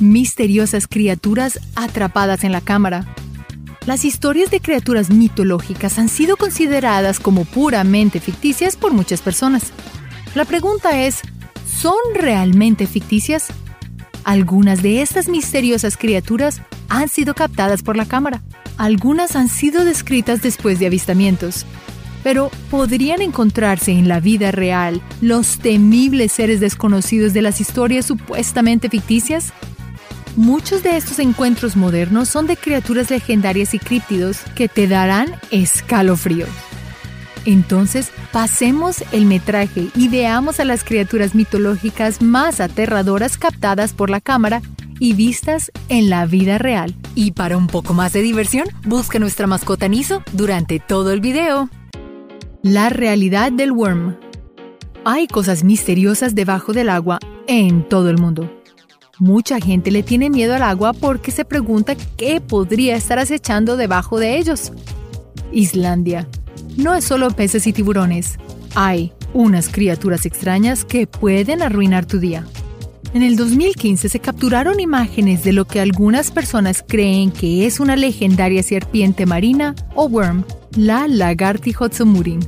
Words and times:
misteriosas 0.00 0.86
criaturas 0.86 1.60
atrapadas 1.74 2.44
en 2.44 2.52
la 2.52 2.60
cámara. 2.60 3.06
Las 3.86 4.04
historias 4.04 4.50
de 4.50 4.60
criaturas 4.60 5.10
mitológicas 5.10 5.98
han 5.98 6.08
sido 6.08 6.36
consideradas 6.36 7.20
como 7.20 7.44
puramente 7.44 8.18
ficticias 8.18 8.76
por 8.76 8.92
muchas 8.92 9.20
personas. 9.20 9.72
La 10.34 10.46
pregunta 10.46 11.02
es, 11.02 11.20
¿son 11.66 11.94
realmente 12.14 12.86
ficticias? 12.86 13.48
Algunas 14.24 14.82
de 14.82 15.02
estas 15.02 15.28
misteriosas 15.28 15.98
criaturas 15.98 16.62
han 16.88 17.08
sido 17.08 17.34
captadas 17.34 17.82
por 17.82 17.96
la 17.96 18.06
cámara. 18.06 18.42
Algunas 18.78 19.36
han 19.36 19.48
sido 19.48 19.84
descritas 19.84 20.40
después 20.40 20.78
de 20.78 20.86
avistamientos. 20.86 21.66
Pero 22.22 22.50
¿podrían 22.70 23.20
encontrarse 23.20 23.92
en 23.92 24.08
la 24.08 24.18
vida 24.18 24.50
real 24.50 25.02
los 25.20 25.58
temibles 25.58 26.32
seres 26.32 26.58
desconocidos 26.58 27.34
de 27.34 27.42
las 27.42 27.60
historias 27.60 28.06
supuestamente 28.06 28.88
ficticias? 28.88 29.52
Muchos 30.36 30.82
de 30.82 30.96
estos 30.96 31.20
encuentros 31.20 31.76
modernos 31.76 32.28
son 32.28 32.48
de 32.48 32.56
criaturas 32.56 33.08
legendarias 33.08 33.72
y 33.72 33.78
críptidos 33.78 34.40
que 34.56 34.68
te 34.68 34.88
darán 34.88 35.36
escalofrío. 35.52 36.46
Entonces, 37.44 38.10
pasemos 38.32 39.04
el 39.12 39.26
metraje 39.26 39.88
y 39.94 40.08
veamos 40.08 40.58
a 40.58 40.64
las 40.64 40.82
criaturas 40.82 41.36
mitológicas 41.36 42.20
más 42.20 42.60
aterradoras 42.60 43.36
captadas 43.36 43.92
por 43.92 44.10
la 44.10 44.20
cámara 44.20 44.60
y 44.98 45.12
vistas 45.12 45.70
en 45.88 46.10
la 46.10 46.26
vida 46.26 46.58
real. 46.58 46.96
Y 47.14 47.32
para 47.32 47.56
un 47.56 47.68
poco 47.68 47.94
más 47.94 48.12
de 48.12 48.22
diversión, 48.22 48.66
busca 48.84 49.20
nuestra 49.20 49.46
mascota 49.46 49.86
Niso 49.88 50.22
durante 50.32 50.80
todo 50.80 51.12
el 51.12 51.20
video. 51.20 51.68
La 52.62 52.88
realidad 52.88 53.52
del 53.52 53.70
worm. 53.70 54.16
Hay 55.04 55.28
cosas 55.28 55.62
misteriosas 55.62 56.34
debajo 56.34 56.72
del 56.72 56.88
agua 56.88 57.20
en 57.46 57.86
todo 57.88 58.10
el 58.10 58.18
mundo. 58.18 58.50
Mucha 59.24 59.58
gente 59.58 59.90
le 59.90 60.02
tiene 60.02 60.28
miedo 60.28 60.54
al 60.54 60.62
agua 60.62 60.92
porque 60.92 61.30
se 61.30 61.46
pregunta 61.46 61.96
qué 62.18 62.42
podría 62.42 62.94
estar 62.94 63.18
acechando 63.18 63.78
debajo 63.78 64.20
de 64.20 64.36
ellos. 64.36 64.70
Islandia. 65.50 66.28
No 66.76 66.94
es 66.94 67.06
solo 67.06 67.30
peces 67.30 67.66
y 67.66 67.72
tiburones. 67.72 68.36
Hay 68.74 69.14
unas 69.32 69.70
criaturas 69.70 70.26
extrañas 70.26 70.84
que 70.84 71.06
pueden 71.06 71.62
arruinar 71.62 72.04
tu 72.04 72.18
día. 72.18 72.46
En 73.14 73.22
el 73.22 73.36
2015 73.36 74.10
se 74.10 74.20
capturaron 74.20 74.78
imágenes 74.78 75.42
de 75.42 75.54
lo 75.54 75.64
que 75.64 75.80
algunas 75.80 76.30
personas 76.30 76.84
creen 76.86 77.30
que 77.30 77.64
es 77.64 77.80
una 77.80 77.96
legendaria 77.96 78.62
serpiente 78.62 79.24
marina 79.24 79.74
o 79.94 80.06
worm, 80.06 80.44
la 80.76 81.08
Lagartijotsomurin. 81.08 82.40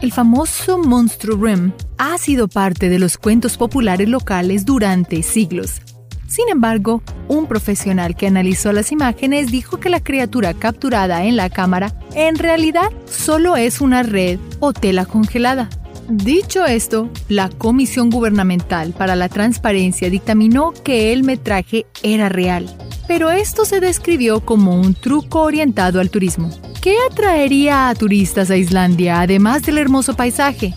El 0.00 0.12
famoso 0.12 0.78
monstruo 0.78 1.44
Rim 1.44 1.72
ha 1.98 2.16
sido 2.18 2.48
parte 2.48 2.88
de 2.88 2.98
los 2.98 3.18
cuentos 3.18 3.56
populares 3.56 4.08
locales 4.08 4.64
durante 4.64 5.22
siglos. 5.22 5.82
Sin 6.26 6.48
embargo, 6.48 7.02
un 7.28 7.46
profesional 7.46 8.14
que 8.16 8.26
analizó 8.26 8.72
las 8.72 8.92
imágenes 8.92 9.50
dijo 9.50 9.80
que 9.80 9.88
la 9.88 10.00
criatura 10.00 10.54
capturada 10.54 11.24
en 11.24 11.36
la 11.36 11.50
cámara 11.50 11.92
en 12.14 12.36
realidad 12.36 12.90
solo 13.06 13.56
es 13.56 13.80
una 13.80 14.02
red 14.02 14.38
o 14.60 14.72
tela 14.72 15.06
congelada 15.06 15.68
Dicho 16.10 16.64
esto, 16.64 17.10
la 17.28 17.50
Comisión 17.50 18.08
Gubernamental 18.08 18.94
para 18.94 19.14
la 19.14 19.28
Transparencia 19.28 20.08
dictaminó 20.08 20.72
que 20.72 21.12
el 21.12 21.22
metraje 21.22 21.84
era 22.02 22.30
real, 22.30 22.66
pero 23.06 23.30
esto 23.30 23.66
se 23.66 23.78
describió 23.80 24.40
como 24.40 24.74
un 24.74 24.94
truco 24.94 25.42
orientado 25.42 26.00
al 26.00 26.08
turismo. 26.08 26.50
¿Qué 26.80 26.94
atraería 27.10 27.90
a 27.90 27.94
turistas 27.94 28.50
a 28.50 28.56
Islandia 28.56 29.20
además 29.20 29.64
del 29.64 29.76
hermoso 29.76 30.14
paisaje? 30.14 30.74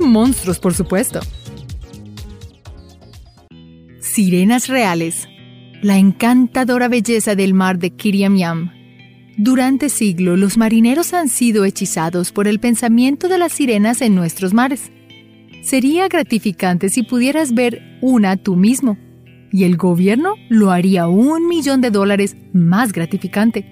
Monstruos, 0.00 0.58
por 0.58 0.74
supuesto. 0.74 1.20
Sirenas 4.00 4.68
reales. 4.68 5.28
La 5.82 5.98
encantadora 5.98 6.88
belleza 6.88 7.34
del 7.34 7.54
mar 7.54 7.78
de 7.78 7.90
Kiriamyam 7.90 8.78
durante 9.40 9.88
siglos 9.88 10.36
los 10.36 10.58
marineros 10.58 11.14
han 11.14 11.28
sido 11.28 11.64
hechizados 11.64 12.32
por 12.32 12.48
el 12.48 12.58
pensamiento 12.58 13.28
de 13.28 13.38
las 13.38 13.52
sirenas 13.52 14.02
en 14.02 14.16
nuestros 14.16 14.52
mares. 14.52 14.90
Sería 15.62 16.08
gratificante 16.08 16.88
si 16.88 17.04
pudieras 17.04 17.54
ver 17.54 17.80
una 18.02 18.36
tú 18.36 18.56
mismo, 18.56 18.98
y 19.52 19.62
el 19.62 19.76
gobierno 19.76 20.34
lo 20.48 20.72
haría 20.72 21.06
un 21.06 21.46
millón 21.46 21.80
de 21.80 21.92
dólares 21.92 22.36
más 22.52 22.92
gratificante. 22.92 23.64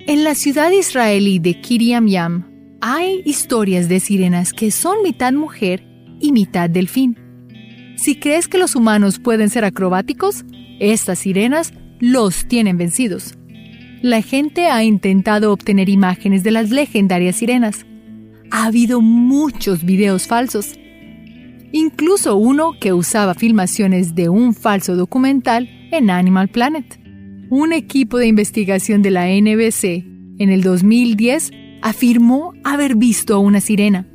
En 0.00 0.24
la 0.24 0.34
ciudad 0.34 0.70
israelí 0.70 1.38
de 1.38 1.58
Kiryam 1.58 2.06
Yam 2.06 2.51
hay 2.82 3.22
historias 3.24 3.88
de 3.88 4.00
sirenas 4.00 4.52
que 4.52 4.70
son 4.70 4.98
mitad 5.02 5.32
mujer 5.32 5.86
y 6.20 6.32
mitad 6.32 6.68
delfín. 6.68 7.16
Si 7.96 8.20
crees 8.20 8.46
que 8.46 8.58
los 8.58 8.76
humanos 8.76 9.18
pueden 9.18 9.48
ser 9.48 9.64
acrobáticos, 9.64 10.44
estas 10.78 11.20
sirenas 11.20 11.72
los 12.00 12.46
tienen 12.46 12.76
vencidos 12.76 13.38
la 14.02 14.20
gente 14.20 14.66
ha 14.66 14.82
intentado 14.82 15.52
obtener 15.52 15.88
imágenes 15.88 16.42
de 16.42 16.50
las 16.50 16.70
legendarias 16.70 17.36
sirenas. 17.36 17.86
Ha 18.50 18.66
habido 18.66 19.00
muchos 19.00 19.84
videos 19.84 20.26
falsos, 20.26 20.76
incluso 21.70 22.36
uno 22.36 22.72
que 22.80 22.92
usaba 22.92 23.34
filmaciones 23.34 24.16
de 24.16 24.28
un 24.28 24.54
falso 24.54 24.96
documental 24.96 25.70
en 25.92 26.10
Animal 26.10 26.48
Planet. 26.48 26.98
Un 27.48 27.72
equipo 27.72 28.18
de 28.18 28.26
investigación 28.26 29.02
de 29.02 29.12
la 29.12 29.28
NBC 29.28 30.04
en 30.38 30.50
el 30.50 30.62
2010 30.62 31.52
afirmó 31.82 32.54
haber 32.64 32.96
visto 32.96 33.34
a 33.34 33.38
una 33.38 33.60
sirena, 33.60 34.06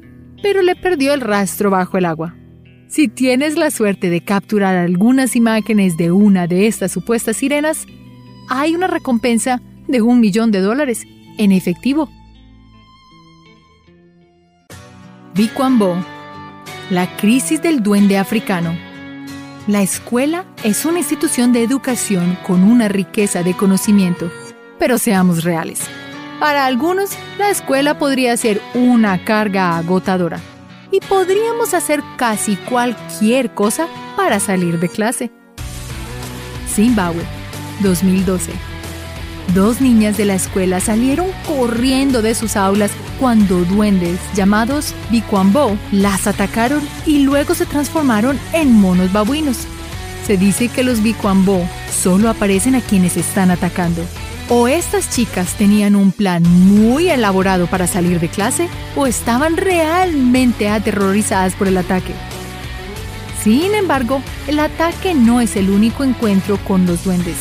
pero 0.42 0.62
le 0.62 0.76
perdió 0.76 1.14
el 1.14 1.22
rastro 1.22 1.70
bajo 1.70 1.98
el 1.98 2.06
agua. 2.06 2.36
Si 2.88 3.10
tienes 3.10 3.58
la 3.58 3.70
suerte 3.70 4.10
de 4.10 4.22
capturar 4.22 4.78
algunas 4.78 5.36
imágenes 5.36 5.98
de 5.98 6.12
una 6.12 6.48
de 6.48 6.68
estas 6.68 6.94
supuestas 6.94 7.38
sirenas, 7.38 7.86
hay 8.50 8.76
una 8.76 8.88
recompensa 8.88 9.62
de 9.88 10.02
un 10.02 10.22
millón 10.22 10.52
de 10.52 10.62
dólares 10.62 11.04
en 11.38 11.52
efectivo. 11.52 12.10
Bikwambo, 15.36 15.98
la 16.90 17.16
crisis 17.18 17.62
del 17.62 17.84
duende 17.84 18.18
africano. 18.18 18.74
La 19.68 19.82
escuela 19.82 20.46
es 20.64 20.86
una 20.86 21.00
institución 21.00 21.52
de 21.52 21.64
educación 21.64 22.38
con 22.48 22.64
una 22.64 22.88
riqueza 22.88 23.44
de 23.44 23.54
conocimiento, 23.54 24.32
pero 24.80 24.98
seamos 24.98 25.44
reales. 25.44 25.90
Para 26.40 26.68
algunos, 26.68 27.12
la 27.40 27.50
escuela 27.50 27.98
podría 27.98 28.38
ser 28.38 28.62
una 28.76 29.24
carga 29.24 29.76
agotadora 29.78 30.40
y 30.92 31.00
podríamos 31.00 31.74
hacer 31.74 32.04
casi 32.16 32.56
cualquier 32.58 33.54
cosa 33.56 33.88
para 34.16 34.40
salir 34.40 34.80
de 34.80 34.88
clase. 34.88 35.32
Zimbabue, 36.72 37.24
2012. 37.82 38.52
Dos 39.56 39.82
niñas 39.82 40.16
de 40.18 40.26
la 40.26 40.36
escuela 40.36 40.80
salieron 40.80 41.28
corriendo 41.48 42.22
de 42.22 42.36
sus 42.36 42.56
aulas 42.56 42.92
cuando 43.20 43.66
duendes 43.66 44.20
llamados 44.36 44.94
Bikwambo 45.10 45.76
las 45.92 46.28
atacaron 46.28 46.88
y 47.08 47.20
luego 47.20 47.56
se 47.56 47.66
transformaron 47.66 48.38
en 48.54 48.74
monos 48.74 49.12
babuinos. 49.12 49.66
Se 50.28 50.38
dice 50.38 50.68
que 50.68 50.84
los 50.84 51.02
Bikwambo 51.02 51.68
solo 51.90 52.30
aparecen 52.30 52.76
a 52.76 52.82
quienes 52.82 53.18
están 53.18 53.50
atacando. 53.50 54.04
O 54.50 54.70
estas 54.70 55.10
chicas 55.10 55.56
tenían 55.56 55.96
un 55.96 56.14
plan 56.14 56.42
muy 56.44 57.10
elaborado 57.10 57.68
para 57.68 57.86
salir 57.86 58.22
de 58.22 58.30
clase 58.30 58.70
o 58.96 59.06
estaban 59.06 59.58
realmente 59.58 60.70
aterrorizadas 60.70 61.54
por 61.54 61.68
el 61.68 61.78
ataque. 61.78 62.14
Sin 63.44 63.76
embargo, 63.76 64.22
el 64.48 64.60
ataque 64.60 65.14
no 65.14 65.42
es 65.42 65.58
el 65.58 65.70
único 65.70 66.06
encuentro 66.06 66.58
con 66.66 66.86
los 66.86 67.04
duendes. 67.04 67.36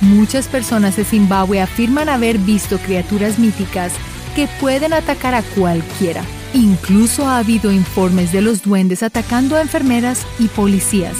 Muchas 0.00 0.48
personas 0.48 0.96
de 0.96 1.04
Zimbabue 1.04 1.60
afirman 1.60 2.08
haber 2.08 2.38
visto 2.38 2.78
criaturas 2.78 3.38
míticas 3.38 3.92
que 4.34 4.48
pueden 4.60 4.94
atacar 4.94 5.34
a 5.34 5.42
cualquiera. 5.42 6.22
Incluso 6.54 7.28
ha 7.28 7.38
habido 7.38 7.70
informes 7.70 8.32
de 8.32 8.40
los 8.40 8.62
duendes 8.62 9.02
atacando 9.02 9.56
a 9.56 9.60
enfermeras 9.60 10.26
y 10.38 10.48
policías. 10.48 11.16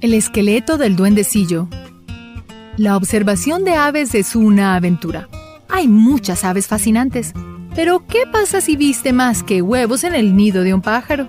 El 0.00 0.14
esqueleto 0.14 0.78
del 0.78 0.94
duendecillo. 0.94 1.68
La 2.78 2.96
observación 2.96 3.64
de 3.64 3.74
aves 3.74 4.14
es 4.14 4.36
una 4.36 4.76
aventura. 4.76 5.28
Hay 5.68 5.88
muchas 5.88 6.44
aves 6.44 6.68
fascinantes. 6.68 7.32
Pero 7.74 8.06
¿qué 8.06 8.20
pasa 8.30 8.60
si 8.60 8.76
viste 8.76 9.12
más 9.12 9.42
que 9.42 9.62
huevos 9.62 10.04
en 10.04 10.14
el 10.14 10.36
nido 10.36 10.62
de 10.62 10.74
un 10.74 10.80
pájaro? 10.80 11.28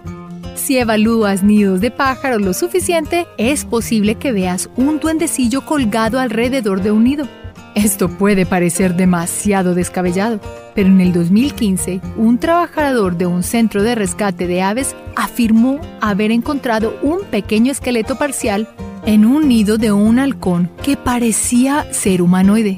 Si 0.53 0.77
evalúas 0.77 1.41
nidos 1.41 1.81
de 1.81 1.89
pájaros 1.89 2.39
lo 2.43 2.53
suficiente, 2.53 3.25
es 3.39 3.65
posible 3.65 4.13
que 4.13 4.31
veas 4.31 4.69
un 4.75 4.99
duendecillo 4.99 5.65
colgado 5.65 6.19
alrededor 6.19 6.83
de 6.83 6.91
un 6.91 7.03
nido. 7.03 7.27
Esto 7.73 8.09
puede 8.09 8.45
parecer 8.45 8.95
demasiado 8.95 9.73
descabellado, 9.73 10.39
pero 10.75 10.89
en 10.89 11.01
el 11.01 11.13
2015, 11.13 11.99
un 12.15 12.37
trabajador 12.37 13.17
de 13.17 13.25
un 13.25 13.41
centro 13.41 13.81
de 13.81 13.95
rescate 13.95 14.45
de 14.45 14.61
aves 14.61 14.95
afirmó 15.15 15.81
haber 15.99 16.31
encontrado 16.31 16.95
un 17.01 17.21
pequeño 17.31 17.71
esqueleto 17.71 18.19
parcial 18.19 18.67
en 19.09 19.25
un 19.25 19.47
nido 19.47 19.79
de 19.79 19.91
un 19.91 20.19
halcón 20.19 20.69
que 20.83 20.95
parecía 20.95 21.91
ser 21.91 22.21
humanoide. 22.21 22.77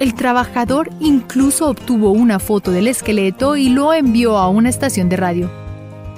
El 0.00 0.14
trabajador 0.14 0.90
incluso 0.98 1.70
obtuvo 1.70 2.10
una 2.10 2.40
foto 2.40 2.72
del 2.72 2.88
esqueleto 2.88 3.54
y 3.54 3.68
lo 3.68 3.94
envió 3.94 4.36
a 4.36 4.48
una 4.48 4.68
estación 4.68 5.08
de 5.08 5.16
radio. 5.16 5.48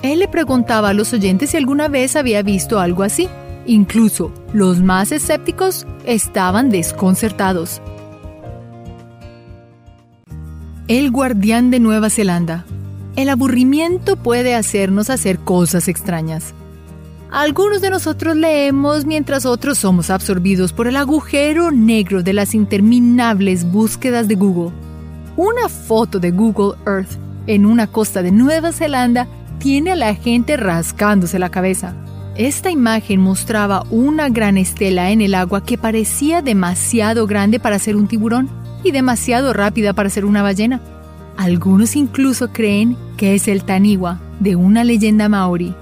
Él 0.02 0.20
le 0.20 0.28
preguntaba 0.28 0.88
a 0.88 0.92
los 0.94 1.12
oyentes 1.12 1.50
si 1.50 1.58
alguna 1.58 1.88
vez 1.88 2.16
había 2.16 2.42
visto 2.42 2.80
algo 2.80 3.02
así. 3.02 3.28
Incluso 3.66 4.32
los 4.54 4.80
más 4.80 5.12
escépticos 5.12 5.86
estaban 6.06 6.70
desconcertados. 6.70 7.82
El 10.88 11.10
guardián 11.10 11.70
de 11.70 11.78
Nueva 11.78 12.08
Zelanda. 12.08 12.64
El 13.16 13.28
aburrimiento 13.28 14.16
puede 14.16 14.54
hacernos 14.54 15.10
hacer 15.10 15.40
cosas 15.40 15.88
extrañas. 15.88 16.54
Algunos 17.32 17.80
de 17.80 17.88
nosotros 17.88 18.36
leemos 18.36 19.06
mientras 19.06 19.46
otros 19.46 19.78
somos 19.78 20.10
absorbidos 20.10 20.74
por 20.74 20.86
el 20.86 20.96
agujero 20.96 21.70
negro 21.70 22.22
de 22.22 22.34
las 22.34 22.54
interminables 22.54 23.64
búsquedas 23.64 24.28
de 24.28 24.34
Google. 24.34 24.70
Una 25.38 25.70
foto 25.70 26.20
de 26.20 26.30
Google 26.30 26.76
Earth 26.86 27.08
en 27.46 27.64
una 27.64 27.86
costa 27.86 28.20
de 28.20 28.32
Nueva 28.32 28.70
Zelanda 28.70 29.28
tiene 29.58 29.92
a 29.92 29.96
la 29.96 30.14
gente 30.14 30.58
rascándose 30.58 31.38
la 31.38 31.48
cabeza. 31.48 31.94
Esta 32.36 32.70
imagen 32.70 33.20
mostraba 33.20 33.86
una 33.88 34.28
gran 34.28 34.58
estela 34.58 35.10
en 35.10 35.22
el 35.22 35.34
agua 35.34 35.64
que 35.64 35.78
parecía 35.78 36.42
demasiado 36.42 37.26
grande 37.26 37.58
para 37.58 37.78
ser 37.78 37.96
un 37.96 38.08
tiburón 38.08 38.50
y 38.84 38.90
demasiado 38.90 39.54
rápida 39.54 39.94
para 39.94 40.10
ser 40.10 40.26
una 40.26 40.42
ballena. 40.42 40.82
Algunos 41.38 41.96
incluso 41.96 42.52
creen 42.52 42.94
que 43.16 43.34
es 43.34 43.48
el 43.48 43.64
Taniwa 43.64 44.20
de 44.38 44.54
una 44.54 44.84
leyenda 44.84 45.30
maori. 45.30 45.74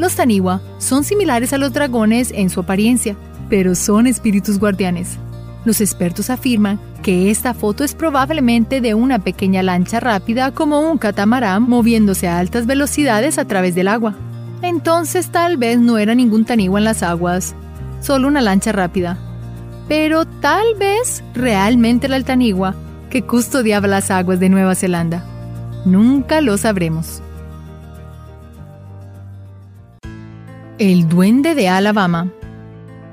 Los 0.00 0.14
Taniwa 0.14 0.62
son 0.78 1.04
similares 1.04 1.52
a 1.52 1.58
los 1.58 1.74
dragones 1.74 2.32
en 2.34 2.48
su 2.48 2.60
apariencia, 2.60 3.16
pero 3.50 3.74
son 3.74 4.06
espíritus 4.06 4.58
guardianes. 4.58 5.18
Los 5.66 5.82
expertos 5.82 6.30
afirman 6.30 6.80
que 7.02 7.30
esta 7.30 7.52
foto 7.52 7.84
es 7.84 7.94
probablemente 7.94 8.80
de 8.80 8.94
una 8.94 9.18
pequeña 9.18 9.62
lancha 9.62 10.00
rápida 10.00 10.52
como 10.52 10.80
un 10.80 10.96
catamarán 10.96 11.64
moviéndose 11.64 12.28
a 12.28 12.38
altas 12.38 12.64
velocidades 12.64 13.36
a 13.36 13.44
través 13.44 13.74
del 13.74 13.88
agua. 13.88 14.14
Entonces 14.62 15.28
tal 15.28 15.58
vez 15.58 15.78
no 15.78 15.98
era 15.98 16.14
ningún 16.14 16.46
Taniwa 16.46 16.78
en 16.78 16.84
las 16.84 17.02
aguas, 17.02 17.54
solo 18.00 18.26
una 18.26 18.40
lancha 18.40 18.72
rápida. 18.72 19.18
Pero 19.86 20.24
tal 20.24 20.64
vez 20.78 21.22
realmente 21.34 22.06
era 22.06 22.16
el 22.16 22.24
Taniwa 22.24 22.74
que 23.10 23.20
custodiaba 23.20 23.86
las 23.86 24.10
aguas 24.10 24.40
de 24.40 24.48
Nueva 24.48 24.74
Zelanda. 24.74 25.22
Nunca 25.84 26.40
lo 26.40 26.56
sabremos. 26.56 27.20
El 30.80 31.10
duende 31.10 31.54
de 31.54 31.68
Alabama. 31.68 32.32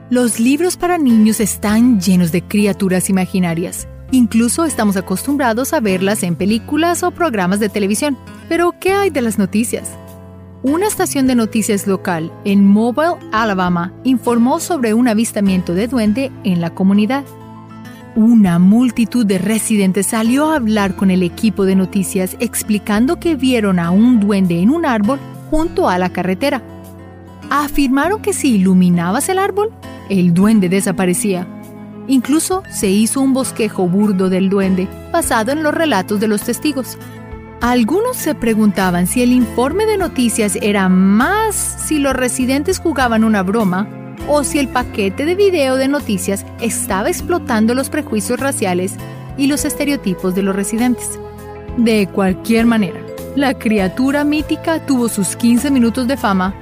Los 0.10 0.40
libros 0.40 0.78
para 0.78 0.98
niños 0.98 1.42
están 1.42 2.00
llenos 2.00 2.32
de 2.32 2.42
criaturas 2.42 3.10
imaginarias. 3.10 3.90
Incluso 4.12 4.64
estamos 4.64 4.96
acostumbrados 4.96 5.74
a 5.74 5.82
verlas 5.82 6.24
en 6.24 6.38
películas 6.38 7.04
o 7.04 7.12
programas 7.12 7.60
de 7.60 7.68
televisión. 7.68 8.18
Pero, 8.48 8.74
¿qué 8.80 8.94
hay 8.94 9.10
de 9.10 9.22
las 9.22 9.38
noticias? 9.38 9.92
Una 10.64 10.88
estación 10.88 11.28
de 11.28 11.36
noticias 11.36 11.88
local 11.88 12.32
en 12.46 12.64
Mobile, 12.66 13.18
Alabama, 13.34 13.92
informó 14.06 14.62
sobre 14.62 14.94
un 14.94 15.10
avistamiento 15.10 15.74
de 15.74 15.90
duende 15.90 16.32
en 16.46 16.62
la 16.62 16.70
comunidad. 16.70 17.26
Una 18.16 18.60
multitud 18.60 19.26
de 19.26 19.40
residentes 19.40 20.08
salió 20.08 20.52
a 20.52 20.56
hablar 20.56 20.96
con 20.96 21.12
el 21.12 21.22
equipo 21.22 21.66
de 21.66 21.76
noticias 21.76 22.38
explicando 22.40 23.20
que 23.20 23.36
vieron 23.36 23.78
a 23.78 23.92
un 23.92 24.22
duende 24.22 24.62
en 24.62 24.70
un 24.70 24.86
árbol 24.86 25.20
junto 25.52 25.90
a 25.90 25.98
la 25.98 26.12
carretera. 26.12 26.64
Afirmaron 27.50 28.22
que 28.22 28.34
si 28.34 28.56
iluminabas 28.56 29.30
el 29.30 29.40
árbol, 29.40 29.72
el 30.10 30.34
duende 30.34 30.70
desaparecía. 30.70 31.48
Incluso 32.08 32.64
se 32.70 32.90
hizo 32.90 33.22
un 33.22 33.34
bosquejo 33.34 33.88
burdo 33.88 34.30
del 34.30 34.50
duende 34.50 34.88
basado 35.12 35.52
en 35.52 35.64
los 35.64 35.74
relatos 35.74 36.20
de 36.20 36.28
los 36.28 36.44
testigos. 36.44 36.98
Algunos 37.62 38.18
se 38.18 38.36
preguntaban 38.36 39.08
si 39.08 39.24
el 39.24 39.32
informe 39.32 39.86
de 39.86 39.98
noticias 39.98 40.58
era 40.62 40.90
más 40.90 41.56
si 41.56 42.00
los 42.00 42.14
residentes 42.14 42.80
jugaban 42.80 43.24
una 43.24 43.44
broma 43.44 43.88
o 44.28 44.44
si 44.44 44.60
el 44.60 44.68
paquete 44.68 45.26
de 45.26 45.36
video 45.36 45.76
de 45.76 45.88
noticias 45.88 46.46
estaba 46.62 47.10
explotando 47.10 47.74
los 47.74 47.90
prejuicios 47.90 48.40
raciales 48.40 48.96
y 49.38 49.48
los 49.48 49.66
estereotipos 49.66 50.36
de 50.36 50.44
los 50.44 50.56
residentes. 50.56 51.20
De 51.78 52.08
cualquier 52.08 52.66
manera, 52.66 53.00
la 53.36 53.54
criatura 53.54 54.24
mítica 54.24 54.86
tuvo 54.86 55.10
sus 55.10 55.36
15 55.36 55.72
minutos 55.72 56.08
de 56.08 56.18
fama, 56.18 56.54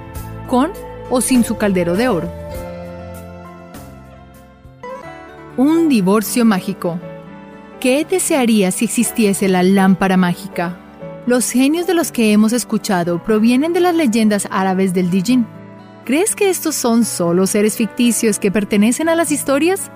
con 0.47 0.71
o 1.09 1.21
sin 1.21 1.43
su 1.43 1.57
caldero 1.57 1.95
de 1.95 2.07
oro. 2.07 2.31
Un 5.57 5.87
divorcio 5.87 6.45
mágico. 6.45 6.99
¿Qué 7.79 8.05
desearía 8.09 8.71
si 8.71 8.85
existiese 8.85 9.47
la 9.47 9.63
lámpara 9.63 10.17
mágica? 10.17 10.77
Los 11.27 11.49
genios 11.51 11.87
de 11.87 11.93
los 11.93 12.11
que 12.11 12.31
hemos 12.33 12.53
escuchado 12.53 13.23
provienen 13.23 13.73
de 13.73 13.79
las 13.79 13.95
leyendas 13.95 14.47
árabes 14.51 14.93
del 14.93 15.09
Dijin 15.09 15.47
¿Crees 16.05 16.35
que 16.35 16.51
estos 16.51 16.75
son 16.75 17.03
solo 17.03 17.47
seres 17.47 17.77
ficticios 17.77 18.37
que 18.37 18.51
pertenecen 18.51 19.09
a 19.09 19.15
las 19.15 19.31
historias? 19.31 19.89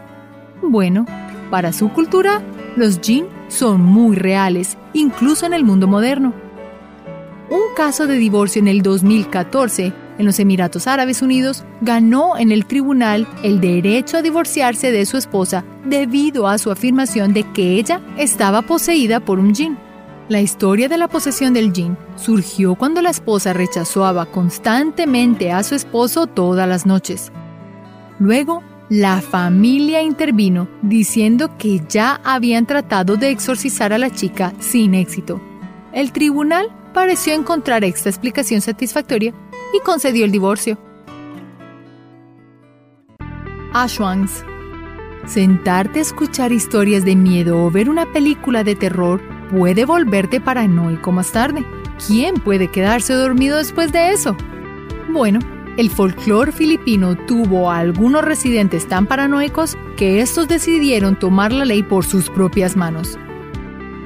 Bueno, 0.62 1.06
para 1.52 1.72
su 1.72 1.90
cultura, 1.90 2.42
los 2.76 3.00
jinn 3.00 3.28
son 3.48 3.82
muy 3.82 4.16
reales, 4.16 4.78
incluso 4.94 5.46
en 5.46 5.54
el 5.54 5.64
mundo 5.64 5.88
moderno. 5.88 6.34
Un 7.52 7.76
caso 7.76 8.08
de 8.08 8.16
divorcio 8.16 8.60
en 8.60 8.68
el 8.68 8.82
2014 8.82 9.94
en 10.20 10.26
los 10.26 10.40
Emiratos 10.40 10.86
Árabes 10.86 11.22
Unidos 11.22 11.64
ganó 11.82 12.38
en 12.38 12.52
el 12.52 12.66
tribunal 12.66 13.28
el 13.42 13.60
derecho 13.62 14.18
a 14.18 14.22
divorciarse 14.22 14.92
de 14.92 15.06
su 15.06 15.18
esposa 15.18 15.64
debido 15.86 16.48
a 16.48 16.58
su 16.58 16.70
afirmación 16.70 17.34
de 17.34 17.44
que 17.54 17.80
ella 17.80 18.02
estaba 18.18 18.62
poseída 18.62 19.22
por 19.22 19.40
un 19.40 19.56
jinn. 19.56 19.78
La 20.28 20.42
historia 20.42 20.90
de 20.90 20.98
la 20.98 21.08
posesión 21.08 21.54
del 21.54 21.74
jinn 21.74 21.98
surgió 22.18 22.76
cuando 22.76 23.02
la 23.02 23.10
esposa 23.10 23.54
rechazaba 23.54 24.26
constantemente 24.26 25.52
a 25.52 25.64
su 25.64 25.74
esposo 25.74 26.28
todas 26.28 26.68
las 26.68 26.86
noches. 26.86 27.32
Luego, 28.20 28.62
la 28.90 29.22
familia 29.22 30.02
intervino 30.02 30.68
diciendo 30.82 31.58
que 31.58 31.82
ya 31.88 32.20
habían 32.26 32.66
tratado 32.66 33.16
de 33.16 33.30
exorcizar 33.30 33.94
a 33.94 33.98
la 33.98 34.10
chica 34.10 34.54
sin 34.60 34.96
éxito. 34.96 35.42
El 35.94 36.12
tribunal 36.12 36.68
pareció 36.94 37.34
encontrar 37.34 37.84
esta 37.86 38.10
explicación 38.10 38.62
satisfactoria 38.62 39.34
y 39.74 39.80
concedió 39.82 40.26
el 40.26 40.32
divorcio. 40.32 40.78
Ashwans. 43.74 44.44
Sentarte 45.26 46.00
a 46.00 46.02
escuchar 46.02 46.52
historias 46.52 47.06
de 47.06 47.16
miedo 47.16 47.64
o 47.64 47.70
ver 47.70 47.90
una 47.90 48.12
película 48.12 48.64
de 48.64 48.76
terror 48.76 49.22
puede 49.52 49.86
volverte 49.86 50.42
paranoico 50.42 51.12
más 51.12 51.32
tarde. 51.32 51.66
¿Quién 52.08 52.36
puede 52.36 52.70
quedarse 52.70 53.14
dormido 53.14 53.58
después 53.58 53.92
de 53.92 54.12
eso? 54.12 54.36
Bueno, 55.12 55.40
el 55.78 55.90
folclore 55.90 56.52
filipino 56.52 57.16
tuvo 57.16 57.70
a 57.70 57.78
algunos 57.80 58.24
residentes 58.24 58.88
tan 58.88 59.06
paranoicos 59.06 59.78
que 59.98 60.22
estos 60.22 60.48
decidieron 60.48 61.18
tomar 61.18 61.52
la 61.52 61.66
ley 61.66 61.84
por 61.84 62.06
sus 62.06 62.30
propias 62.30 62.76
manos. 62.76 63.18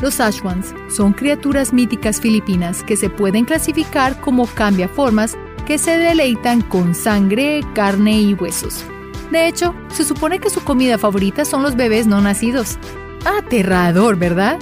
Los 0.02 0.20
Ashwans 0.20 0.76
son 0.90 1.14
criaturas 1.14 1.72
míticas 1.72 2.20
filipinas 2.20 2.84
que 2.84 2.98
se 2.98 3.10
pueden 3.10 3.46
clasificar 3.46 4.20
como 4.20 4.46
cambiaformas 4.48 5.38
que 5.66 5.78
se 5.78 5.98
deleitan 5.98 6.62
con 6.62 6.96
sangre, 6.96 7.62
carne 7.74 8.22
y 8.22 8.34
huesos. 8.34 8.84
De 9.32 9.48
hecho, 9.48 9.74
se 9.90 10.06
supone 10.06 10.40
que 10.40 10.50
su 10.50 10.64
comida 10.64 10.98
favorita 10.98 11.46
son 11.46 11.64
los 11.64 11.76
bebés 11.76 12.08
no 12.08 12.22
nacidos. 12.22 12.78
Aterrador, 13.26 14.16
¿verdad? 14.18 14.60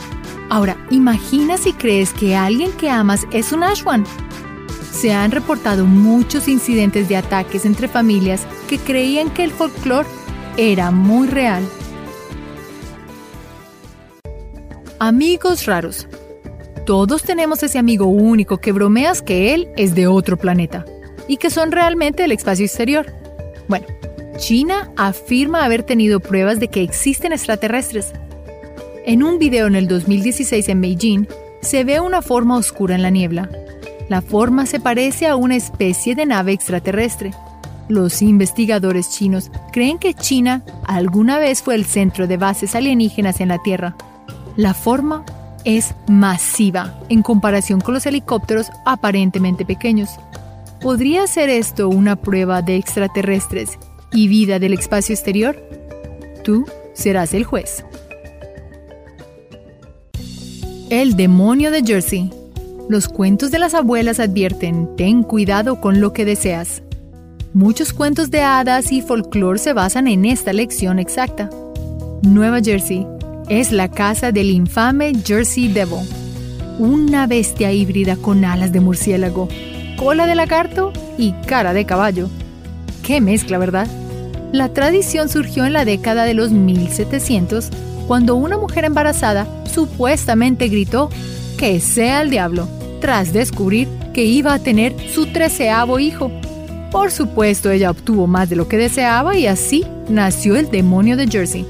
Ahora, 0.50 0.78
imagina 0.90 1.58
si 1.58 1.74
crees 1.74 2.14
que 2.14 2.36
alguien 2.36 2.72
que 2.74 2.90
amas 2.90 3.26
es 3.32 3.52
un 3.52 3.64
Ashwan. 3.64 4.06
Se 4.92 5.14
han 5.14 5.32
reportado 5.32 5.86
muchos 5.86 6.48
incidentes 6.48 7.10
de 7.10 7.18
ataques 7.18 7.66
entre 7.66 7.88
familias 7.88 8.46
que 8.68 8.78
creían 8.78 9.30
que 9.30 9.44
el 9.44 9.52
folclore 9.52 10.08
era 10.58 10.92
muy 10.92 11.28
real. 11.28 11.64
Amigos 15.00 15.66
raros. 15.66 16.08
Todos 16.86 17.24
tenemos 17.24 17.64
ese 17.64 17.78
amigo 17.78 18.06
único 18.06 18.58
que 18.58 18.72
bromeas 18.72 19.22
que 19.22 19.54
él 19.54 19.70
es 19.78 19.96
de 19.96 20.08
otro 20.08 20.38
planeta 20.38 20.86
y 21.28 21.38
que 21.38 21.50
son 21.50 21.72
realmente 21.72 22.24
del 22.24 22.32
espacio 22.32 22.66
exterior. 22.66 23.06
Bueno, 23.68 23.86
China 24.38 24.92
afirma 24.98 25.64
haber 25.64 25.84
tenido 25.84 26.20
pruebas 26.20 26.60
de 26.60 26.68
que 26.68 26.82
existen 26.82 27.32
extraterrestres, 27.32 28.14
en 29.04 29.24
un 29.24 29.40
video 29.40 29.66
en 29.66 29.74
el 29.74 29.88
2016 29.88 30.70
en 30.70 30.80
Beijing, 30.80 31.28
se 31.62 31.84
ve 31.84 32.00
una 32.00 32.22
forma 32.22 32.56
oscura 32.56 32.94
en 32.94 33.02
la 33.02 33.10
niebla. 33.10 33.50
La 34.10 34.22
forma 34.22 34.68
se 34.68 34.80
parece 34.80 35.26
a 35.26 35.36
una 35.36 35.56
especie 35.56 36.14
de 36.14 36.28
nave 36.28 36.52
extraterrestre. 36.52 37.32
Los 37.90 38.22
investigadores 38.22 39.10
chinos 39.10 39.50
creen 39.72 39.98
que 39.98 40.14
China 40.14 40.64
alguna 40.86 41.40
vez 41.40 41.64
fue 41.64 41.74
el 41.74 41.86
centro 41.86 42.28
de 42.28 42.38
bases 42.38 42.76
alienígenas 42.76 43.42
en 43.42 43.48
la 43.48 43.58
Tierra. 43.58 43.96
La 44.56 44.76
forma 44.76 45.26
es 45.64 45.94
masiva 46.08 47.00
en 47.10 47.22
comparación 47.22 47.82
con 47.82 47.94
los 47.94 48.06
helicópteros 48.06 48.68
aparentemente 48.86 49.66
pequeños. 49.66 50.10
¿Podría 50.82 51.28
ser 51.28 51.50
esto 51.50 51.90
una 51.90 52.16
prueba 52.16 52.62
de 52.62 52.76
extraterrestres 52.76 53.78
y 54.12 54.28
vida 54.28 54.60
del 54.60 54.74
espacio 54.74 55.14
exterior? 55.14 55.56
Tú 56.44 56.66
serás 56.94 57.34
el 57.34 57.44
juez. 57.44 57.86
El 60.90 61.16
demonio 61.16 61.72
de 61.72 61.84
Jersey. 61.84 62.32
Los 62.90 63.08
cuentos 63.08 63.52
de 63.52 63.60
las 63.60 63.74
abuelas 63.74 64.20
advierten, 64.20 64.90
ten 64.98 65.24
cuidado 65.24 65.80
con 65.80 66.02
lo 66.02 66.12
que 66.12 66.26
deseas. 66.26 66.82
Muchos 67.54 67.94
cuentos 67.94 68.32
de 68.32 68.42
hadas 68.42 68.92
y 68.92 69.02
folclore 69.02 69.60
se 69.60 69.74
basan 69.74 70.08
en 70.08 70.26
esta 70.26 70.52
lección 70.52 71.00
exacta. 71.00 71.50
Nueva 72.24 72.60
Jersey 72.62 73.06
es 73.52 73.74
la 73.74 73.90
casa 73.90 74.32
del 74.32 74.50
infame 74.50 75.12
Jersey 75.26 75.68
Devil, 75.68 76.08
una 76.80 77.28
bestia 77.28 77.74
híbrida 77.74 78.16
con 78.16 78.46
alas 78.46 78.72
de 78.72 78.80
murciélago, 78.80 79.50
cola 79.98 80.26
de 80.26 80.36
lagarto 80.36 80.94
y 81.18 81.34
cara 81.48 81.74
de 81.74 81.86
caballo. 81.86 82.30
Qué 83.04 83.20
mezcla, 83.20 83.58
¿verdad? 83.58 83.90
La 84.54 84.70
tradición 84.70 85.28
surgió 85.28 85.66
en 85.66 85.74
la 85.74 85.84
década 85.84 86.24
de 86.24 86.34
los 86.34 86.52
1700, 86.52 87.72
cuando 88.08 88.36
una 88.36 88.58
mujer 88.58 88.86
embarazada 88.86 89.46
supuestamente 89.66 90.70
gritó 90.70 91.10
que 91.58 91.82
sea 91.82 92.22
el 92.22 92.30
diablo, 92.30 92.70
tras 93.02 93.34
descubrir 93.34 93.90
que 94.14 94.24
iba 94.24 94.54
a 94.54 94.60
tener 94.60 94.96
su 95.10 95.26
treceavo 95.26 96.00
hijo. 96.00 96.32
Por 96.90 97.12
supuesto, 97.12 97.70
ella 97.70 97.92
obtuvo 97.92 98.28
más 98.28 98.50
de 98.50 98.56
lo 98.56 98.70
que 98.70 98.78
deseaba 98.78 99.36
y 99.36 99.48
así 99.48 99.86
nació 100.08 100.56
el 100.56 100.72
demonio 100.72 101.18
de 101.18 101.28
Jersey. 101.28 101.66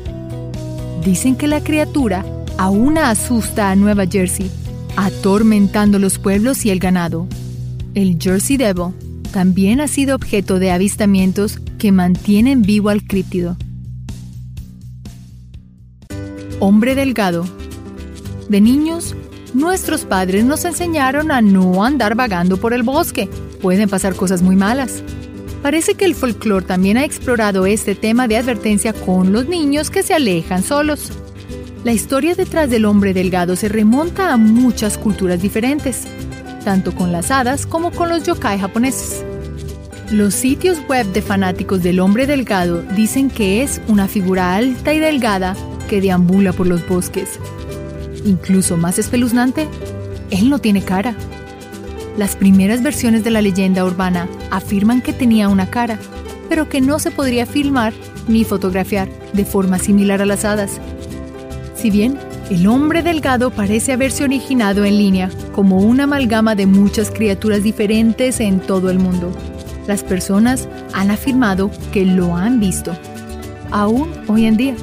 Dicen 1.03 1.36
que 1.36 1.48
la 1.48 1.63
criatura 1.63 2.24
aún 2.58 2.98
asusta 3.00 3.72
a 3.72 3.75
Nueva 3.75 4.05
Jersey, 4.05 4.51
atormentando 4.96 5.98
los 5.98 6.20
pueblos 6.20 6.63
y 6.65 6.70
el 6.70 6.79
ganado. 6.79 7.27
El 7.96 8.17
Jersey 8.20 8.58
Devil 8.58 8.93
también 9.31 9.81
ha 9.81 9.88
sido 9.88 10.15
objeto 10.15 10.60
de 10.60 10.72
avistamientos 10.72 11.60
que 11.79 11.91
mantienen 11.91 12.62
vivo 12.62 12.89
al 12.89 13.03
críptido. 13.03 13.58
Hombre 16.60 16.93
delgado. 16.93 17.46
De 18.48 18.62
niños, 18.62 19.15
nuestros 19.55 20.05
padres 20.05 20.46
nos 20.46 20.65
enseñaron 20.65 21.31
a 21.31 21.41
no 21.41 21.84
andar 21.84 22.13
vagando 22.13 22.58
por 22.58 22.74
el 22.74 22.84
bosque. 22.84 23.27
Pueden 23.62 23.89
pasar 23.89 24.15
cosas 24.15 24.43
muy 24.43 24.55
malas. 24.55 25.03
Parece 25.62 25.94
que 25.94 26.06
el 26.06 26.15
folclore 26.15 26.65
también 26.65 26.98
ha 26.98 27.06
explorado 27.06 27.65
este 27.65 27.94
tema 27.94 28.27
de 28.27 28.38
advertencia 28.38 28.94
con 28.94 29.32
los 29.32 29.48
niños 29.48 29.91
que 29.91 30.01
se 30.01 30.13
alejan 30.15 30.63
solos. 30.63 31.12
La 31.84 31.91
historia 31.91 32.34
detrás 32.34 32.70
del 32.70 32.86
hombre 32.86 33.13
delgado 33.13 33.56
se 33.56 33.70
remonta 33.70 34.34
a 34.34 34.38
muchas 34.38 34.98
culturas 34.98 35.41
diferentes, 35.41 36.03
tanto 36.63 36.94
con 36.96 37.12
las 37.12 37.30
hadas 37.30 37.65
como 37.65 37.91
con 37.91 38.10
los 38.10 38.24
yokai 38.24 38.60
japoneses. 38.60 39.24
Los 40.12 40.34
sitios 40.34 40.77
web 40.89 41.06
de 41.13 41.22
fanáticos 41.22 41.84
del 41.84 42.00
hombre 42.00 42.27
delgado 42.27 42.82
dicen 42.96 43.30
que 43.30 43.63
es 43.63 43.82
una 43.88 44.08
figura 44.08 44.56
alta 44.56 44.94
y 44.94 45.00
delgada 45.00 45.56
que 45.88 46.01
deambula 46.01 46.53
por 46.53 46.68
los 46.68 46.88
bosques. 46.88 47.39
Incluso 48.25 48.77
más 48.77 49.00
espeluznante, 49.00 49.68
él 50.32 50.50
no 50.50 50.60
tiene 50.60 50.84
cara. 50.84 51.15
Las 52.18 52.36
primeras 52.36 52.84
versiones 52.84 53.24
de 53.24 53.32
la 53.32 53.41
leyenda 53.41 53.86
urbana 53.86 54.27
afirman 54.50 55.01
que 55.01 55.13
tenía 55.13 55.48
una 55.48 55.70
cara, 55.70 55.98
pero 56.50 56.68
que 56.68 56.82
no 56.82 57.00
se 57.00 57.12
podría 57.12 57.46
filmar 57.46 57.94
ni 58.27 58.44
fotografiar 58.44 59.08
de 59.34 59.46
forma 59.46 59.80
similar 59.80 60.22
a 60.22 60.25
las 60.25 60.44
hadas. 60.44 60.82
Si 61.75 61.89
bien 61.89 62.18
el 62.50 62.68
hombre 62.68 63.01
delgado 63.01 63.50
parece 63.50 63.94
haberse 63.94 64.25
originado 64.25 64.84
en 64.84 64.98
línea 64.98 65.30
como 65.53 65.77
una 65.77 66.03
amalgama 66.03 66.53
de 66.53 66.65
muchas 66.65 67.10
criaturas 67.10 67.63
diferentes 67.63 68.41
en 68.41 68.60
todo 68.60 68.89
el 68.89 69.00
mundo, 69.00 69.32
las 69.88 70.03
personas 70.03 70.68
han 70.94 71.12
afirmado 71.12 71.72
que 71.94 72.06
lo 72.06 72.36
han 72.36 72.60
visto, 72.60 72.91
aún 73.72 74.10
hoy 74.27 74.46
en 74.46 74.58
día. 74.58 74.75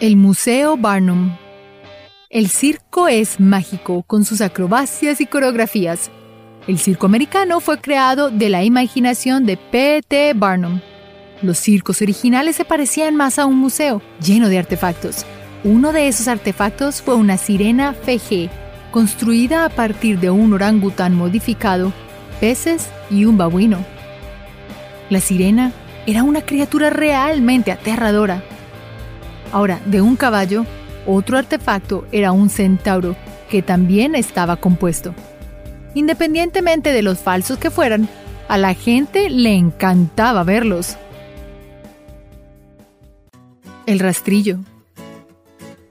El 0.00 0.16
Museo 0.16 0.76
Barnum 0.76 1.32
el 2.28 2.48
circo 2.48 3.06
es 3.06 3.38
mágico 3.38 4.02
con 4.02 4.24
sus 4.24 4.40
acrobacias 4.40 5.20
y 5.20 5.26
coreografías. 5.26 6.10
El 6.66 6.78
circo 6.78 7.06
americano 7.06 7.60
fue 7.60 7.80
creado 7.80 8.30
de 8.30 8.48
la 8.48 8.64
imaginación 8.64 9.46
de 9.46 9.56
P.T. 9.56 10.34
Barnum. 10.34 10.80
Los 11.42 11.58
circos 11.58 12.02
originales 12.02 12.56
se 12.56 12.64
parecían 12.64 13.14
más 13.14 13.38
a 13.38 13.46
un 13.46 13.56
museo 13.56 14.02
lleno 14.20 14.48
de 14.48 14.58
artefactos. 14.58 15.24
Uno 15.62 15.92
de 15.92 16.08
esos 16.08 16.26
artefactos 16.26 17.00
fue 17.00 17.14
una 17.14 17.36
sirena 17.36 17.94
FG, 17.94 18.50
construida 18.90 19.64
a 19.64 19.68
partir 19.68 20.18
de 20.18 20.30
un 20.30 20.52
orangután 20.52 21.14
modificado, 21.14 21.92
peces 22.40 22.88
y 23.08 23.24
un 23.24 23.38
babuino. 23.38 23.78
La 25.10 25.20
sirena 25.20 25.72
era 26.06 26.24
una 26.24 26.42
criatura 26.42 26.90
realmente 26.90 27.70
aterradora. 27.70 28.42
Ahora, 29.52 29.80
de 29.86 30.00
un 30.00 30.16
caballo, 30.16 30.66
otro 31.06 31.38
artefacto 31.38 32.06
era 32.12 32.32
un 32.32 32.50
centauro, 32.50 33.16
que 33.50 33.62
también 33.62 34.14
estaba 34.14 34.56
compuesto. 34.56 35.14
Independientemente 35.94 36.92
de 36.92 37.02
los 37.02 37.18
falsos 37.18 37.58
que 37.58 37.70
fueran, 37.70 38.08
a 38.48 38.58
la 38.58 38.74
gente 38.74 39.30
le 39.30 39.54
encantaba 39.54 40.44
verlos. 40.44 40.96
El 43.86 43.98
rastrillo. 44.00 44.58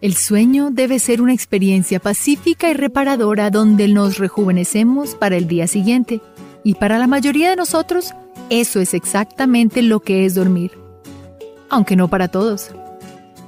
El 0.01 0.15
sueño 0.15 0.69
debe 0.71 0.99
ser 0.99 1.21
una 1.21 1.33
experiencia 1.33 1.99
pacífica 1.99 2.69
y 2.69 2.73
reparadora 2.73 3.49
donde 3.49 3.87
nos 3.87 4.19
rejuvenecemos 4.19 5.15
para 5.15 5.37
el 5.37 5.47
día 5.47 5.67
siguiente. 5.67 6.21
Y 6.63 6.75
para 6.75 6.99
la 6.99 7.07
mayoría 7.07 7.49
de 7.49 7.55
nosotros, 7.55 8.13
eso 8.49 8.79
es 8.79 8.93
exactamente 8.93 9.81
lo 9.81 10.01
que 10.01 10.25
es 10.25 10.35
dormir. 10.35 10.71
Aunque 11.69 11.95
no 11.95 12.07
para 12.09 12.27
todos. 12.27 12.71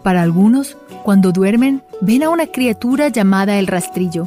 Para 0.02 0.22
algunos, 0.22 0.78
cuando 1.08 1.32
duermen, 1.32 1.84
ven 2.02 2.22
a 2.24 2.30
una 2.30 2.48
criatura 2.48 3.08
llamada 3.08 3.58
el 3.60 3.68
rastrillo. 3.68 4.26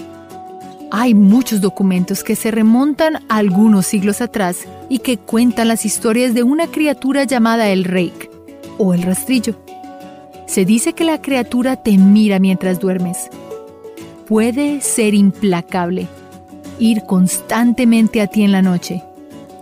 Hay 0.90 1.12
muchos 1.12 1.60
documentos 1.60 2.25
que 2.25 2.34
se 2.34 2.50
remontan 2.50 3.16
a 3.28 3.37
algunos 3.37 3.84
siglos 3.84 4.22
atrás 4.22 4.66
y 4.88 5.00
que 5.00 5.18
cuentan 5.18 5.68
las 5.68 5.84
historias 5.84 6.32
de 6.32 6.42
una 6.42 6.68
criatura 6.68 7.25
llamada 7.25 7.68
el 7.68 7.84
rake 7.84 8.30
o 8.78 8.94
el 8.94 9.02
rastrillo. 9.02 9.56
Se 10.46 10.64
dice 10.64 10.94
que 10.94 11.04
la 11.04 11.20
criatura 11.20 11.76
te 11.76 11.99
mira 11.99 12.38
mientras 12.38 12.80
duermes. 12.80 13.28
Puede 14.26 14.80
ser 14.80 15.12
implacable, 15.12 16.08
ir 16.78 17.02
constantemente 17.02 18.22
a 18.22 18.26
ti 18.26 18.42
en 18.42 18.52
la 18.52 18.62
noche. 18.62 19.04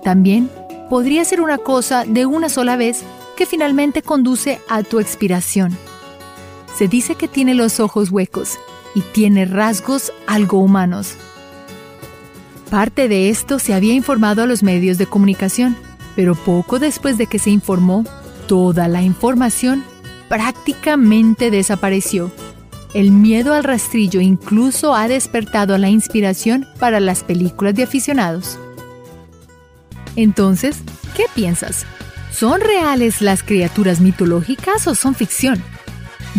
También 0.04 0.48
podría 0.88 1.25
ser 1.25 1.40
una 1.40 1.58
cosa 1.58 2.04
de 2.04 2.26
una 2.26 2.48
sola 2.48 2.76
vez 2.76 3.02
que 3.37 3.44
finalmente 3.44 4.02
conduce 4.02 4.60
a 4.68 4.84
tu 4.84 5.00
expiración. 5.00 5.76
Se 6.78 6.87
dice 6.87 7.16
que 7.16 7.26
tiene 7.26 7.54
los 7.54 7.80
ojos 7.80 8.12
huecos 8.12 8.56
y 8.94 9.00
tiene 9.00 9.47
rasgos 9.47 10.12
algo 10.28 10.61
humanos. 10.61 11.16
Parte 12.70 13.08
de 13.08 13.30
esto 13.30 13.58
se 13.58 13.75
había 13.75 13.94
informado 13.94 14.44
a 14.44 14.47
los 14.47 14.62
medios 14.62 14.97
de 14.97 15.06
comunicación, 15.06 15.76
pero 16.14 16.37
poco 16.37 16.78
después 16.78 17.18
de 17.18 17.26
que 17.26 17.40
se 17.40 17.50
informó, 17.50 18.04
toda 18.47 18.87
la 18.87 19.02
información 19.02 19.82
prácticamente 20.28 21.50
desapareció. 21.50 22.30
El 22.94 23.11
miedo 23.11 23.54
al 23.54 23.64
rastrillo 23.64 24.20
incluso 24.20 24.94
ha 24.94 25.08
despertado 25.08 25.76
la 25.78 25.88
inspiración 25.88 26.64
para 26.78 27.00
las 27.00 27.25
películas 27.25 27.75
de 27.75 27.82
aficionados. 27.82 28.56
Entonces, 30.14 30.76
¿qué 31.16 31.25
piensas? 31.35 31.87
¿Son 32.30 32.61
reales 32.61 33.20
las 33.20 33.42
criaturas 33.42 34.00
mitológicas 34.00 34.87
o 34.87 34.94
son 34.94 35.16
ficción? 35.16 35.61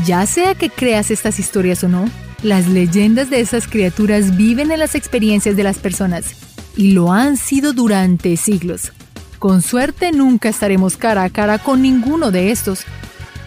Ya 0.06 0.26
sea 0.26 0.56
que 0.56 0.70
creas 0.70 1.12
estas 1.12 1.40
historias 1.40 1.84
o 1.84 1.88
no, 1.88 2.10
las 2.44 2.68
leyendas 2.68 3.30
de 3.30 3.42
esas 3.42 3.68
criaturas 3.68 4.38
viven 4.38 4.72
en 4.72 4.80
las 4.80 4.96
experiencias 4.96 5.56
de 5.56 5.64
las 5.64 5.78
personas 5.78 6.36
y 6.76 6.94
lo 6.94 7.12
han 7.12 7.38
sido 7.38 7.74
durante 7.74 8.38
siglos. 8.38 8.94
Con 9.40 9.62
suerte 9.62 10.12
nunca 10.12 10.50
estaremos 10.50 10.96
cara 10.96 11.24
a 11.24 11.30
cara 11.30 11.60
con 11.60 11.82
ninguno 11.82 12.32
de 12.32 12.52
estos. 12.52 12.84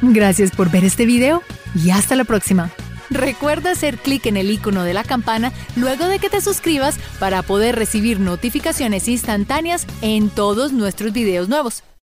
Gracias 0.03 0.51
por 0.51 0.71
ver 0.71 0.85
este 0.85 1.07
video 1.07 1.43
y 1.75 1.91
hasta 1.91 2.17
la 2.17 2.25
próxima. 2.25 2.71
Recuerda 3.09 3.73
hacer 3.73 3.99
clic 3.99 4.27
en 4.27 4.37
el 4.37 4.51
icono 4.51 4.85
de 4.85 4.95
la 4.95 5.05
campana 5.05 5.53
luego 5.77 6.07
de 6.07 6.19
que 6.19 6.31
te 6.31 6.41
suscribas 6.41 6.97
para 7.19 7.43
poder 7.43 7.77
recibir 7.77 8.21
notificaciones 8.21 9.07
instantáneas 9.09 9.87
en 10.01 10.31
todos 10.31 10.73
nuestros 10.73 11.13
videos 11.13 11.49
nuevos. 11.49 11.83